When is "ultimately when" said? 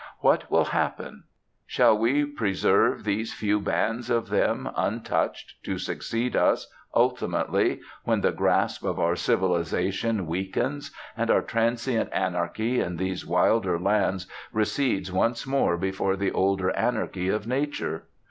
6.95-8.21